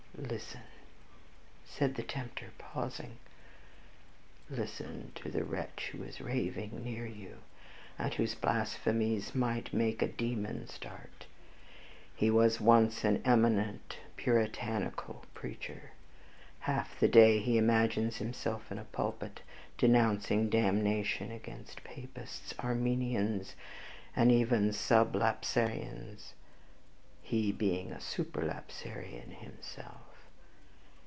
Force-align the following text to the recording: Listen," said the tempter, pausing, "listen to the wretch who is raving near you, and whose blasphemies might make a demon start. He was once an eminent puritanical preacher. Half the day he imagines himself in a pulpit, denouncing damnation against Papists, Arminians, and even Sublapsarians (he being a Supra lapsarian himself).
Listen," 0.17 0.61
said 1.65 1.95
the 1.95 2.03
tempter, 2.03 2.51
pausing, 2.59 3.17
"listen 4.51 5.11
to 5.15 5.31
the 5.31 5.43
wretch 5.43 5.89
who 5.91 6.03
is 6.03 6.21
raving 6.21 6.83
near 6.83 7.07
you, 7.07 7.37
and 7.97 8.13
whose 8.13 8.35
blasphemies 8.35 9.33
might 9.33 9.73
make 9.73 10.01
a 10.01 10.07
demon 10.07 10.67
start. 10.67 11.25
He 12.15 12.29
was 12.29 12.61
once 12.61 13.03
an 13.03 13.23
eminent 13.25 13.97
puritanical 14.15 15.25
preacher. 15.33 15.91
Half 16.59 16.99
the 16.99 17.07
day 17.07 17.39
he 17.39 17.57
imagines 17.57 18.17
himself 18.17 18.71
in 18.71 18.77
a 18.77 18.83
pulpit, 18.85 19.39
denouncing 19.79 20.49
damnation 20.49 21.31
against 21.31 21.83
Papists, 21.83 22.53
Arminians, 22.59 23.55
and 24.15 24.31
even 24.31 24.69
Sublapsarians 24.69 26.33
(he 27.23 27.51
being 27.51 27.91
a 27.91 27.99
Supra 27.99 28.43
lapsarian 28.43 29.31
himself). 29.31 29.97